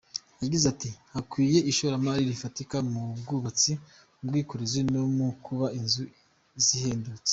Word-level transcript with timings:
Yagize 0.41 0.65
ati 0.73 0.89
“Hakwiye 1.13 1.59
ishoramari 1.71 2.29
rifatika 2.31 2.77
mu 2.91 3.01
bwubatsi, 3.19 3.71
ubwikorezi 4.21 4.79
no 4.93 5.01
mu 5.15 5.27
kubaka 5.43 5.75
inzu 5.79 6.03
zihendutse. 6.65 7.29